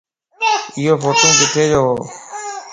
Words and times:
ايو 0.77 0.93
ڦوٽو 1.01 1.27
ڪٿي 1.39 1.63
جووَ؟ 1.71 1.91